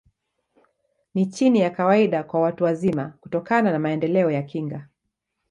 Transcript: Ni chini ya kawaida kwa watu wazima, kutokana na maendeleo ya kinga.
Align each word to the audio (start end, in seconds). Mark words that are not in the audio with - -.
Ni 1.13 1.25
chini 1.25 1.59
ya 1.59 1.69
kawaida 1.69 2.23
kwa 2.23 2.41
watu 2.41 2.63
wazima, 2.63 3.13
kutokana 3.21 3.71
na 3.71 3.79
maendeleo 3.79 4.31
ya 4.31 4.43
kinga. 4.43 4.87